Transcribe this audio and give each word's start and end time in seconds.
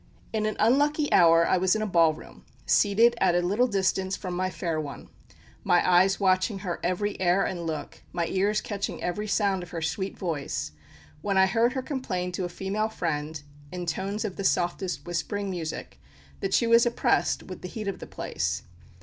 In 0.33 0.47
an 0.47 0.55
unlucky 0.59 1.13
hour 1.13 1.47
I 1.47 1.57
was 1.57 1.75
in 1.75 1.83
a 1.83 1.85
ball 1.85 2.11
room, 2.15 2.43
seated 2.65 3.13
at 3.21 3.35
a 3.35 3.41
little 3.43 3.67
distance 3.67 4.15
from 4.17 4.33
my 4.33 4.49
fair 4.49 4.81
one 4.81 5.09
my 5.63 5.87
eyes 5.87 6.19
watching 6.19 6.57
her 6.65 6.79
every 6.81 7.19
air 7.21 7.43
and 7.45 7.67
look, 7.67 8.01
my 8.11 8.25
ears 8.25 8.61
catching 8.61 9.03
every 9.03 9.27
sound 9.27 9.61
of 9.61 9.69
her 9.69 9.81
sweet 9.83 10.17
voice 10.17 10.71
when 11.21 11.37
I 11.37 11.45
heard 11.45 11.73
her 11.73 11.83
complain 11.83 12.31
to 12.31 12.45
a 12.45 12.49
female 12.49 12.89
friend, 12.89 13.43
in 13.71 13.85
tones 13.85 14.25
of 14.25 14.37
the 14.37 14.43
softest 14.43 15.05
whispering 15.05 15.51
music, 15.51 15.99
that 16.39 16.55
she 16.55 16.65
was 16.65 16.87
oppressed 16.87 17.43
with 17.43 17.61
the 17.61 17.67
heat 17.67 17.87
of 17.87 17.99
the 17.99 18.07
place. 18.07 18.63